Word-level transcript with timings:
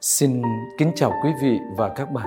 Xin 0.00 0.42
kính 0.78 0.92
chào 0.94 1.12
quý 1.24 1.30
vị 1.42 1.60
và 1.76 1.88
các 1.88 2.12
bạn. 2.12 2.26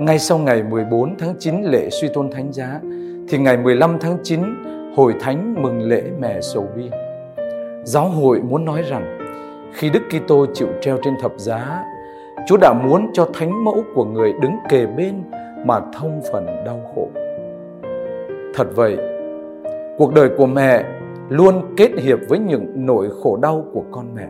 Ngay 0.00 0.18
sau 0.18 0.38
ngày 0.38 0.62
14 0.62 1.16
tháng 1.18 1.34
9 1.38 1.62
lễ 1.62 1.88
suy 1.90 2.08
tôn 2.14 2.30
thánh 2.30 2.52
giá, 2.52 2.80
thì 3.28 3.38
ngày 3.38 3.56
15 3.56 3.98
tháng 4.00 4.18
9 4.22 4.40
hội 4.96 5.14
thánh 5.20 5.62
mừng 5.62 5.82
lễ 5.88 6.02
mẹ 6.20 6.40
sầu 6.40 6.68
bi. 6.76 6.90
Giáo 7.84 8.08
hội 8.08 8.40
muốn 8.42 8.64
nói 8.64 8.82
rằng 8.82 9.18
khi 9.72 9.90
Đức 9.90 10.00
Kitô 10.10 10.46
chịu 10.54 10.68
treo 10.80 10.98
trên 11.02 11.14
thập 11.20 11.32
giá, 11.36 11.84
Chúa 12.46 12.56
đã 12.56 12.72
muốn 12.72 13.10
cho 13.12 13.28
thánh 13.34 13.64
mẫu 13.64 13.84
của 13.94 14.04
người 14.04 14.32
đứng 14.42 14.56
kề 14.68 14.86
bên 14.86 15.22
mà 15.66 15.80
thông 15.92 16.20
phần 16.32 16.46
đau 16.66 16.80
khổ. 16.94 17.08
Thật 18.54 18.66
vậy, 18.74 18.96
cuộc 19.98 20.14
đời 20.14 20.30
của 20.38 20.46
mẹ 20.46 20.84
luôn 21.28 21.74
kết 21.76 21.90
hiệp 21.98 22.18
với 22.28 22.38
những 22.38 22.66
nỗi 22.74 23.08
khổ 23.22 23.36
đau 23.36 23.64
của 23.72 23.84
con 23.90 24.14
mẹ 24.14 24.28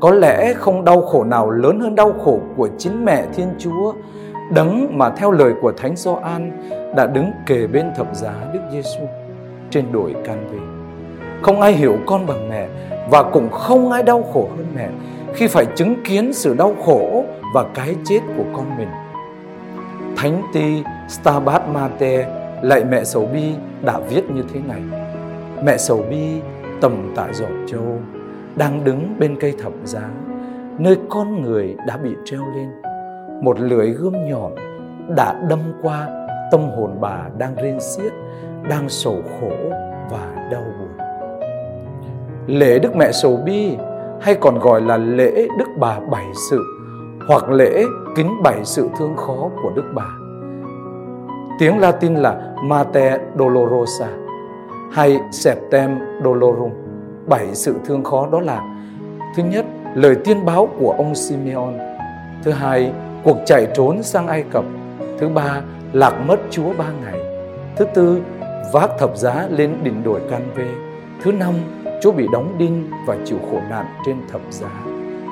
có 0.00 0.10
lẽ 0.10 0.54
không 0.54 0.84
đau 0.84 1.02
khổ 1.02 1.24
nào 1.24 1.50
lớn 1.50 1.80
hơn 1.80 1.94
đau 1.94 2.12
khổ 2.24 2.40
của 2.56 2.68
chính 2.78 3.04
mẹ 3.04 3.24
Thiên 3.34 3.48
Chúa, 3.58 3.92
đấng 4.54 4.98
mà 4.98 5.10
theo 5.10 5.30
lời 5.30 5.52
của 5.60 5.72
Thánh 5.72 5.96
Gioan 5.96 6.50
đã 6.96 7.06
đứng 7.06 7.30
kề 7.46 7.66
bên 7.66 7.86
thập 7.96 8.16
giá 8.16 8.34
Đức 8.52 8.60
Giêsu 8.72 9.00
trên 9.70 9.92
đồi 9.92 10.14
can 10.24 10.48
về. 10.52 10.58
Không 11.42 11.60
ai 11.60 11.72
hiểu 11.72 11.96
con 12.06 12.26
bằng 12.26 12.48
mẹ 12.48 12.68
và 13.10 13.22
cũng 13.22 13.50
không 13.50 13.92
ai 13.92 14.02
đau 14.02 14.22
khổ 14.32 14.48
hơn 14.56 14.66
mẹ 14.76 14.88
khi 15.34 15.46
phải 15.46 15.66
chứng 15.76 15.94
kiến 16.04 16.32
sự 16.32 16.54
đau 16.54 16.74
khổ 16.84 17.24
và 17.54 17.64
cái 17.74 17.94
chết 18.04 18.20
của 18.36 18.44
con 18.56 18.76
mình. 18.78 18.88
Thánh 20.16 20.42
ti 20.52 20.82
Stabat 21.08 21.68
Mate 21.68 22.26
lại 22.62 22.84
mẹ 22.84 23.04
Sầu 23.04 23.26
Bi 23.32 23.52
đã 23.82 23.98
viết 23.98 24.30
như 24.30 24.44
thế 24.54 24.60
này. 24.68 24.80
Mẹ 25.64 25.76
Sầu 25.76 26.04
Bi 26.10 26.40
tầm 26.80 27.12
tại 27.16 27.34
giọt 27.34 27.48
châu 27.66 27.98
đang 28.56 28.84
đứng 28.84 29.14
bên 29.18 29.36
cây 29.40 29.54
thập 29.62 29.72
giá. 29.84 30.10
Nơi 30.78 30.96
con 31.08 31.42
người 31.42 31.76
đã 31.86 31.96
bị 31.96 32.10
treo 32.24 32.40
lên, 32.56 32.70
một 33.42 33.60
lưỡi 33.60 33.90
gươm 33.90 34.14
nhọn 34.28 34.54
đã 35.16 35.40
đâm 35.48 35.58
qua 35.82 36.08
tâm 36.52 36.60
hồn 36.60 36.96
bà 37.00 37.28
đang 37.38 37.54
rên 37.62 37.80
xiết, 37.80 38.12
đang 38.68 38.88
sầu 38.88 39.16
khổ 39.40 39.52
và 40.10 40.48
đau 40.52 40.62
buồn. 40.78 41.06
Lễ 42.46 42.78
đức 42.78 42.96
mẹ 42.96 43.12
sầu 43.12 43.36
bi 43.36 43.76
hay 44.20 44.34
còn 44.34 44.58
gọi 44.58 44.80
là 44.80 44.96
lễ 44.96 45.48
đức 45.58 45.68
bà 45.78 46.00
bảy 46.00 46.26
sự 46.50 46.62
hoặc 47.28 47.50
lễ 47.50 47.84
kính 48.16 48.42
bảy 48.42 48.64
sự 48.64 48.88
thương 48.98 49.16
khó 49.16 49.50
của 49.62 49.70
đức 49.76 49.84
bà. 49.94 50.06
Tiếng 51.58 51.78
latin 51.78 52.14
là 52.14 52.54
Mater 52.64 53.20
Dolorosa 53.38 54.08
hay 54.92 55.20
Septem 55.30 55.98
Dolorum 56.24 56.70
bảy 57.26 57.54
sự 57.54 57.74
thương 57.84 58.04
khó 58.04 58.28
đó 58.32 58.40
là, 58.40 58.62
thứ 59.36 59.42
nhất, 59.42 59.64
lời 59.94 60.16
tiên 60.24 60.44
báo 60.44 60.68
của 60.78 60.94
ông 60.98 61.14
Simeon. 61.14 61.72
Thứ 62.42 62.50
hai, 62.50 62.92
cuộc 63.24 63.36
chạy 63.46 63.68
trốn 63.74 64.02
sang 64.02 64.26
Ai 64.26 64.44
Cập. 64.50 64.64
Thứ 65.18 65.28
ba, 65.28 65.60
lạc 65.92 66.14
mất 66.26 66.36
Chúa 66.50 66.72
ba 66.78 66.84
ngày. 67.04 67.20
Thứ 67.76 67.84
tư, 67.94 68.20
vác 68.72 68.90
thập 68.98 69.16
giá 69.16 69.46
lên 69.50 69.76
đỉnh 69.82 70.02
đồi 70.02 70.20
Can 70.30 70.42
Vê. 70.54 70.66
Thứ 71.22 71.32
năm, 71.32 71.54
Chúa 72.02 72.12
bị 72.12 72.26
đóng 72.32 72.54
đinh 72.58 72.90
và 73.06 73.16
chịu 73.24 73.38
khổ 73.50 73.60
nạn 73.70 73.86
trên 74.06 74.16
thập 74.32 74.40
giá. 74.50 74.70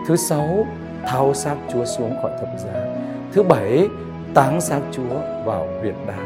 Thứ 0.09 0.17
sáu, 0.17 0.67
thao 1.07 1.35
xác 1.35 1.55
Chúa 1.73 1.85
xuống 1.85 2.15
khỏi 2.23 2.31
thập 2.41 2.49
giá. 2.59 2.87
Thứ 3.33 3.43
bảy, 3.43 3.89
táng 4.35 4.61
xác 4.61 4.81
Chúa 4.93 5.45
vào 5.45 5.67
huyệt 5.81 5.95
đá. 6.07 6.19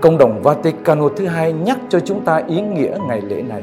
Công 0.00 0.18
đồng 0.18 0.42
Vaticano 0.42 1.08
thứ 1.16 1.26
hai, 1.26 1.52
nhắc 1.52 1.78
cho 1.88 2.00
chúng 2.00 2.24
ta 2.24 2.42
ý 2.48 2.60
nghĩa 2.60 2.98
ngày 3.08 3.20
lễ 3.20 3.42
này. 3.42 3.62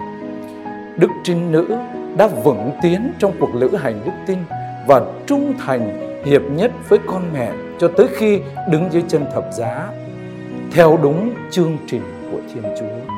Đức 0.98 1.10
Trinh 1.24 1.52
Nữ 1.52 1.78
đã 2.18 2.28
vững 2.28 2.72
tiến 2.82 3.14
trong 3.20 3.32
cuộc 3.40 3.56
lữ 3.56 3.76
hành 3.76 4.02
đức 4.06 4.12
tin 4.28 4.38
và 4.88 5.02
trung 5.26 5.54
thành 5.66 6.12
hiệp 6.26 6.42
nhất 6.52 6.72
với 6.90 7.00
con 7.08 7.24
mẹ 7.34 7.52
cho 7.80 7.88
tới 7.88 8.08
khi 8.16 8.42
đứng 8.70 8.90
dưới 8.92 9.04
chân 9.08 9.26
thập 9.34 9.46
giá 9.54 9.88
theo 10.72 11.00
đúng 11.04 11.34
chương 11.52 11.78
trình 11.88 12.02
của 12.32 12.38
Thiên 12.54 12.64
Chúa. 12.80 13.14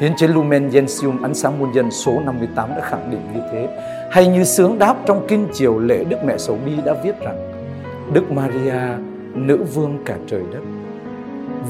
Hiến 0.00 0.16
chế 0.16 0.28
Lumen 0.28 0.68
Gentium 0.68 1.22
ánh 1.22 1.34
sáng 1.34 1.58
muôn 1.58 1.74
dân 1.74 1.90
số 1.90 2.20
58 2.20 2.70
đã 2.76 2.80
khẳng 2.80 3.10
định 3.10 3.20
như 3.34 3.40
thế. 3.52 3.68
Hay 4.10 4.26
như 4.26 4.44
sướng 4.44 4.78
đáp 4.78 4.96
trong 5.06 5.26
kinh 5.28 5.48
triều 5.52 5.78
lễ 5.78 6.04
Đức 6.04 6.16
Mẹ 6.24 6.38
Sầu 6.38 6.58
Bi 6.66 6.72
đã 6.84 6.94
viết 7.04 7.20
rằng 7.20 7.52
Đức 8.12 8.32
Maria, 8.32 8.80
nữ 9.34 9.64
vương 9.74 9.98
cả 10.04 10.16
trời 10.26 10.42
đất, 10.52 10.60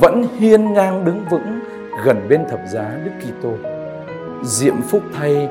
vẫn 0.00 0.26
hiên 0.38 0.72
ngang 0.72 1.04
đứng 1.04 1.25
vững 1.31 1.60
gần 2.04 2.26
bên 2.28 2.44
thập 2.50 2.60
giá 2.72 2.98
Đức 3.04 3.12
Kitô 3.20 3.75
diệm 4.42 4.82
phúc 4.82 5.02
thay 5.14 5.48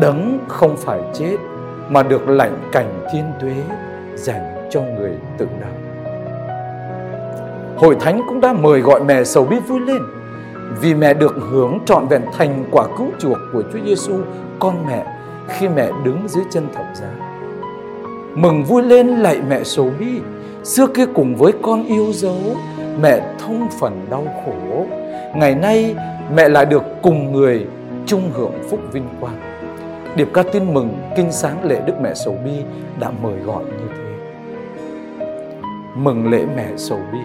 đấng 0.00 0.38
không 0.48 0.76
phải 0.76 1.00
chết 1.14 1.36
mà 1.88 2.02
được 2.02 2.28
lãnh 2.28 2.56
cảnh 2.72 3.06
thiên 3.12 3.24
tuế 3.40 3.54
dành 4.14 4.68
cho 4.70 4.82
người 4.82 5.12
tự 5.38 5.46
đạo. 5.60 5.72
Hội 7.76 7.96
thánh 8.00 8.22
cũng 8.28 8.40
đã 8.40 8.52
mời 8.52 8.80
gọi 8.80 9.04
mẹ 9.04 9.24
sầu 9.24 9.44
bi 9.44 9.56
vui 9.58 9.80
lên 9.80 10.02
vì 10.80 10.94
mẹ 10.94 11.14
được 11.14 11.34
hưởng 11.50 11.78
trọn 11.86 12.06
vẹn 12.06 12.22
thành 12.38 12.64
quả 12.70 12.86
cứu 12.98 13.06
chuộc 13.18 13.38
của 13.52 13.62
Chúa 13.72 13.78
Giêsu 13.86 14.14
con 14.58 14.86
mẹ 14.86 15.04
khi 15.48 15.68
mẹ 15.68 15.90
đứng 16.04 16.28
dưới 16.28 16.44
chân 16.50 16.66
thập 16.74 16.86
giá. 16.94 17.10
Mừng 18.34 18.64
vui 18.64 18.82
lên 18.82 19.08
lạy 19.08 19.40
mẹ 19.48 19.64
sầu 19.64 19.90
bi, 19.98 20.20
xưa 20.64 20.86
kia 20.86 21.06
cùng 21.14 21.36
với 21.36 21.52
con 21.62 21.84
yêu 21.84 22.06
dấu, 22.12 22.38
mẹ 23.02 23.20
thông 23.38 23.68
phần 23.80 24.06
đau 24.10 24.24
khổ. 24.44 24.86
Ngày 25.36 25.54
nay 25.54 25.94
mẹ 26.34 26.48
lại 26.48 26.66
được 26.66 26.82
cùng 27.02 27.32
người 27.32 27.66
chung 28.06 28.30
hưởng 28.34 28.52
phúc 28.70 28.80
vinh 28.92 29.08
quang. 29.20 29.40
Điệp 30.16 30.28
ca 30.34 30.42
tin 30.42 30.74
mừng 30.74 30.98
kinh 31.16 31.32
sáng 31.32 31.64
lễ 31.64 31.80
Đức 31.86 31.94
Mẹ 32.02 32.14
Sầu 32.14 32.36
Bi 32.44 32.52
đã 33.00 33.10
mời 33.22 33.36
gọi 33.38 33.64
như 33.64 33.88
thế. 33.88 34.04
Mừng 35.96 36.30
lễ 36.30 36.44
Mẹ 36.56 36.66
Sầu 36.76 36.98
Bi, 37.12 37.18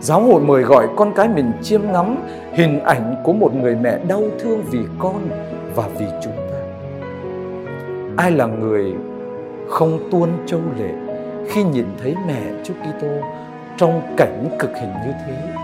giáo 0.00 0.20
hội 0.20 0.40
mời 0.40 0.62
gọi 0.62 0.88
con 0.96 1.12
cái 1.14 1.28
mình 1.28 1.52
chiêm 1.62 1.80
ngắm 1.92 2.16
hình 2.52 2.80
ảnh 2.80 3.14
của 3.24 3.32
một 3.32 3.54
người 3.54 3.76
mẹ 3.76 3.98
đau 4.08 4.22
thương 4.38 4.62
vì 4.70 4.80
con 4.98 5.28
và 5.74 5.88
vì 5.98 6.06
chúng 6.22 6.32
ta. 6.36 6.58
Ai 8.16 8.30
là 8.30 8.46
người 8.46 8.94
không 9.68 10.08
tuôn 10.10 10.28
châu 10.46 10.60
lệ 10.78 10.90
khi 11.48 11.64
nhìn 11.64 11.86
thấy 12.02 12.14
mẹ 12.26 12.42
Chúa 12.64 12.74
Kitô 12.74 13.08
trong 13.76 14.14
cảnh 14.16 14.56
cực 14.58 14.70
hình 14.76 14.92
như 15.06 15.12
thế? 15.26 15.57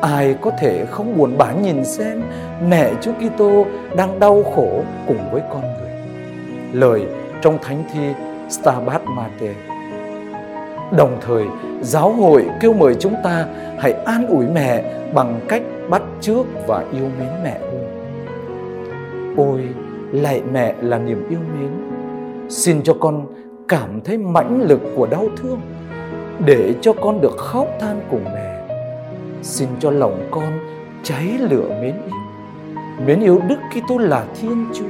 Ai 0.00 0.34
có 0.40 0.50
thể 0.58 0.86
không 0.90 1.18
buồn 1.18 1.38
bã 1.38 1.52
nhìn 1.52 1.84
xem 1.84 2.22
mẹ 2.68 2.92
Chúa 3.00 3.12
Kitô 3.12 3.66
đang 3.96 4.20
đau 4.20 4.42
khổ 4.54 4.82
cùng 5.06 5.30
với 5.32 5.42
con 5.52 5.62
người. 5.62 5.90
Lời 6.72 7.06
trong 7.42 7.58
thánh 7.62 7.84
thi 7.92 8.00
Stabat 8.48 9.02
Mater. 9.16 9.56
Đồng 10.96 11.18
thời, 11.20 11.44
giáo 11.82 12.12
hội 12.12 12.46
kêu 12.60 12.72
mời 12.72 12.94
chúng 12.94 13.14
ta 13.24 13.46
hãy 13.78 13.92
an 13.92 14.26
ủi 14.26 14.46
mẹ 14.46 14.82
bằng 15.14 15.40
cách 15.48 15.62
bắt 15.90 16.02
chước 16.20 16.46
và 16.66 16.84
yêu 16.92 17.04
mến 17.18 17.28
mẹ 17.44 17.58
hơn. 17.60 17.80
Ôi, 19.36 19.60
lạy 20.12 20.42
mẹ 20.52 20.74
là 20.80 20.98
niềm 20.98 21.28
yêu 21.30 21.38
mến. 21.54 21.70
Xin 22.48 22.82
cho 22.82 22.94
con 23.00 23.26
cảm 23.68 24.00
thấy 24.04 24.18
mãnh 24.18 24.62
lực 24.62 24.80
của 24.96 25.06
đau 25.06 25.24
thương 25.36 25.60
để 26.46 26.74
cho 26.80 26.92
con 26.92 27.20
được 27.20 27.36
khóc 27.36 27.66
than 27.80 28.00
cùng 28.10 28.24
mẹ 28.24 28.49
xin 29.42 29.68
cho 29.80 29.90
lòng 29.90 30.28
con 30.30 30.58
cháy 31.02 31.38
lửa 31.50 31.78
mến 31.82 31.94
yêu 32.06 32.20
mến 33.06 33.20
yêu 33.20 33.40
Đức 33.48 33.56
Kitô 33.70 33.98
là 33.98 34.24
Thiên 34.40 34.66
Chúa 34.74 34.84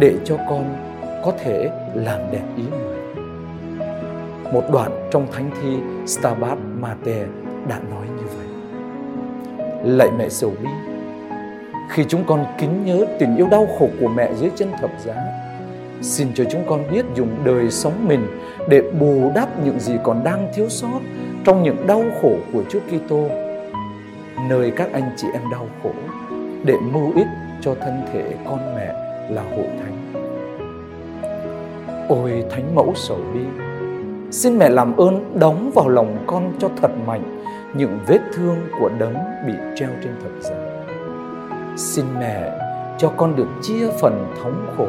để 0.00 0.14
cho 0.24 0.36
con 0.48 0.76
có 1.24 1.32
thể 1.44 1.70
làm 1.94 2.20
đẹp 2.32 2.42
ý 2.56 2.62
người. 2.70 3.24
Một 4.52 4.62
đoạn 4.72 5.08
trong 5.10 5.26
thánh 5.32 5.50
thi 5.62 5.76
Stabat 6.06 6.58
Mater 6.80 7.26
đã 7.68 7.80
nói 7.90 8.06
như 8.16 8.24
vậy. 8.36 8.46
Lạy 9.84 10.08
mẹ 10.18 10.28
sầu 10.28 10.52
bi, 10.62 10.68
khi 11.90 12.04
chúng 12.08 12.24
con 12.26 12.44
kính 12.58 12.84
nhớ 12.84 13.06
tình 13.18 13.36
yêu 13.36 13.48
đau 13.50 13.68
khổ 13.78 13.88
của 14.00 14.08
mẹ 14.08 14.30
dưới 14.34 14.50
chân 14.56 14.72
thập 14.80 14.90
giá, 15.04 15.14
xin 16.02 16.28
cho 16.34 16.44
chúng 16.50 16.64
con 16.68 16.90
biết 16.90 17.04
dùng 17.14 17.44
đời 17.44 17.70
sống 17.70 18.08
mình 18.08 18.26
để 18.68 18.82
bù 19.00 19.32
đắp 19.34 19.64
những 19.64 19.80
gì 19.80 19.94
còn 20.02 20.24
đang 20.24 20.48
thiếu 20.54 20.68
sót 20.68 21.00
trong 21.44 21.62
những 21.62 21.86
đau 21.86 22.04
khổ 22.22 22.36
của 22.52 22.62
Chúa 22.68 22.80
Kitô 22.80 23.47
nơi 24.48 24.70
các 24.70 24.92
anh 24.92 25.10
chị 25.16 25.28
em 25.32 25.42
đau 25.52 25.66
khổ 25.82 25.90
để 26.64 26.74
mưu 26.92 27.12
ích 27.14 27.26
cho 27.60 27.74
thân 27.74 28.02
thể 28.12 28.34
con 28.48 28.74
mẹ 28.76 28.92
là 29.30 29.42
hội 29.42 29.66
thánh. 29.82 30.12
Ôi 32.08 32.44
Thánh 32.50 32.74
Mẫu 32.74 32.92
Sầu 32.94 33.18
Bi, 33.34 33.40
xin 34.30 34.58
mẹ 34.58 34.68
làm 34.68 34.96
ơn 34.96 35.38
đóng 35.38 35.70
vào 35.74 35.88
lòng 35.88 36.24
con 36.26 36.52
cho 36.58 36.68
thật 36.82 36.90
mạnh 37.06 37.42
những 37.74 37.98
vết 38.06 38.20
thương 38.32 38.56
của 38.80 38.90
đấng 38.98 39.14
bị 39.46 39.52
treo 39.76 39.90
trên 40.04 40.12
thập 40.22 40.32
giá. 40.40 40.56
Xin 41.76 42.04
mẹ 42.18 42.50
cho 42.98 43.12
con 43.16 43.36
được 43.36 43.48
chia 43.62 43.88
phần 44.00 44.34
thống 44.42 44.66
khổ 44.76 44.88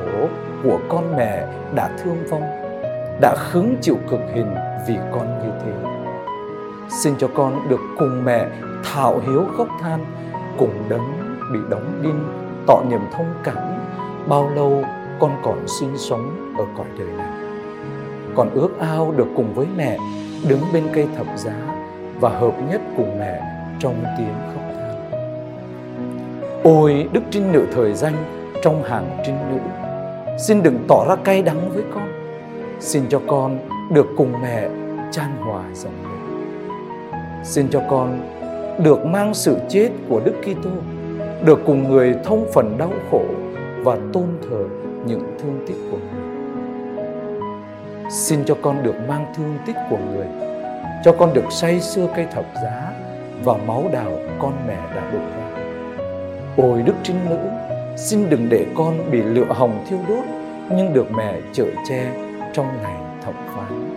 của 0.63 0.79
con 0.89 1.15
mẹ 1.17 1.47
đã 1.75 1.89
thương 2.03 2.17
vong, 2.29 2.43
đã 3.21 3.35
khứng 3.37 3.75
chịu 3.81 3.97
cực 4.09 4.19
hình 4.33 4.55
vì 4.87 4.95
con 5.11 5.39
như 5.43 5.51
thế. 5.65 5.98
Xin 6.89 7.13
cho 7.17 7.27
con 7.33 7.69
được 7.69 7.79
cùng 7.97 8.25
mẹ 8.25 8.47
thảo 8.83 9.21
hiếu 9.25 9.45
khóc 9.57 9.67
than 9.81 10.05
cùng 10.57 10.73
đấng 10.89 11.37
bị 11.53 11.59
đóng 11.69 11.99
đinh 12.01 12.23
tỏ 12.67 12.83
niềm 12.89 13.01
thông 13.11 13.33
cảm 13.43 13.57
bao 14.27 14.49
lâu 14.55 14.83
con 15.19 15.31
còn 15.43 15.67
sinh 15.67 15.97
sống 15.97 16.53
ở 16.57 16.65
cõi 16.77 16.85
đời 16.97 17.07
này. 17.17 17.27
Con 18.35 18.49
ước 18.53 18.79
ao 18.79 19.13
được 19.17 19.27
cùng 19.35 19.53
với 19.53 19.67
mẹ 19.77 19.97
đứng 20.47 20.61
bên 20.73 20.83
cây 20.93 21.07
thập 21.17 21.27
giá 21.37 21.55
và 22.19 22.29
hợp 22.29 22.53
nhất 22.69 22.81
cùng 22.97 23.19
mẹ 23.19 23.41
trong 23.79 24.03
tiếng 24.17 24.35
khóc 24.53 24.63
than. 24.75 25.11
Ôi 26.63 27.09
Đức 27.11 27.21
Trinh 27.31 27.51
Nữ 27.51 27.65
thời 27.73 27.93
danh 27.93 28.15
trong 28.61 28.83
hàng 28.83 29.17
trinh 29.25 29.37
nữ, 29.51 29.59
xin 30.47 30.63
đừng 30.63 30.85
tỏ 30.87 31.05
ra 31.09 31.15
cay 31.15 31.41
đắng 31.41 31.69
với 31.73 31.83
con. 31.93 32.09
Xin 32.79 33.03
cho 33.09 33.21
con 33.27 33.59
được 33.91 34.07
cùng 34.17 34.33
mẹ 34.41 34.69
chan 35.11 35.29
hòa 35.39 35.63
dòng 35.73 35.93
đời. 36.03 36.18
Xin 37.43 37.67
cho 37.71 37.81
con 37.89 38.19
được 38.83 39.05
mang 39.05 39.33
sự 39.33 39.57
chết 39.69 39.89
của 40.09 40.21
Đức 40.25 40.33
Kitô, 40.41 40.69
được 41.45 41.59
cùng 41.65 41.89
người 41.89 42.15
thông 42.23 42.45
phần 42.53 42.77
đau 42.77 42.91
khổ 43.11 43.21
và 43.83 43.97
tôn 44.13 44.25
thờ 44.41 44.63
những 45.05 45.37
thương 45.39 45.65
tích 45.67 45.77
của 45.91 45.97
người. 45.97 46.29
Xin 48.11 48.39
cho 48.45 48.55
con 48.61 48.83
được 48.83 48.95
mang 49.07 49.25
thương 49.37 49.57
tích 49.65 49.75
của 49.89 49.97
người, 50.13 50.27
cho 51.03 51.11
con 51.11 51.33
được 51.33 51.45
say 51.51 51.79
xưa 51.79 52.07
cây 52.15 52.27
thập 52.31 52.45
giá 52.63 52.91
và 53.43 53.53
máu 53.67 53.83
đào 53.91 54.11
con 54.39 54.53
mẹ 54.67 54.77
đã 54.95 55.11
đổ 55.13 55.19
ra. 55.19 55.63
Ôi 56.57 56.81
Đức 56.85 56.95
Trinh 57.03 57.17
Nữ, 57.29 57.37
xin 57.97 58.29
đừng 58.29 58.49
để 58.49 58.65
con 58.75 59.11
bị 59.11 59.21
lửa 59.21 59.47
hồng 59.49 59.85
thiêu 59.89 59.99
đốt, 60.07 60.23
nhưng 60.71 60.93
được 60.93 61.11
mẹ 61.11 61.33
chở 61.53 61.65
che 61.89 62.11
trong 62.53 62.67
ngày 62.83 62.97
thẩm 63.25 63.35
phán. 63.55 63.89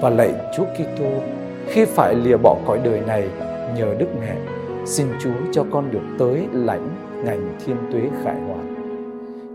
Và 0.00 0.10
lạy 0.10 0.30
Chúa 0.56 0.64
Kitô, 0.64 1.10
khi 1.72 1.84
phải 1.84 2.14
lìa 2.14 2.36
bỏ 2.36 2.58
cõi 2.66 2.80
đời 2.84 3.00
này 3.00 3.28
nhờ 3.76 3.94
Đức 3.98 4.06
Mẹ, 4.20 4.36
xin 4.86 5.06
Chúa 5.20 5.34
cho 5.52 5.64
con 5.72 5.90
được 5.90 6.02
tới 6.18 6.48
lãnh 6.52 6.88
ngành 7.24 7.58
thiên 7.64 7.76
tuế 7.92 8.10
khải 8.22 8.40
hoàn. 8.40 8.74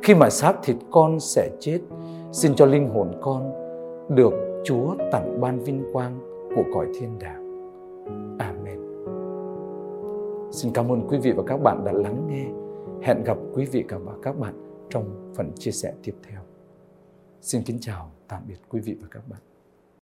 Khi 0.04 0.16
mà 0.16 0.30
xác 0.30 0.54
thịt 0.64 0.76
con 0.92 1.20
sẽ 1.20 1.50
chết, 1.60 1.80
xin 2.32 2.56
cho 2.56 2.66
linh 2.66 2.90
hồn 2.90 3.12
con 3.22 3.52
được 4.16 4.34
Chúa 4.66 4.96
tặng 5.12 5.42
ban 5.42 5.60
vinh 5.60 5.84
quang 5.94 6.20
của 6.56 6.64
cõi 6.74 6.86
thiên 7.00 7.20
đàng. 7.20 7.44
Amen. 8.40 8.80
Xin 10.52 10.72
cảm 10.74 10.92
ơn 10.92 11.08
quý 11.08 11.18
vị 11.18 11.32
và 11.32 11.44
các 11.48 11.58
bạn 11.58 11.84
đã 11.86 11.92
lắng 11.92 12.28
nghe. 12.30 12.46
Hẹn 13.02 13.24
gặp 13.24 13.38
quý 13.54 13.66
vị 13.66 13.84
và 13.90 14.14
các 14.24 14.40
bạn 14.40 14.54
trong 14.90 15.34
phần 15.36 15.52
chia 15.56 15.72
sẻ 15.72 15.94
tiếp 16.04 16.16
theo. 16.30 16.40
Xin 17.42 17.62
kính 17.66 17.78
chào, 17.82 18.12
tạm 18.28 18.42
biệt 18.48 18.58
quý 18.70 18.80
vị 18.80 18.98
và 19.02 19.08
các 19.12 19.22
bạn. 19.30 19.40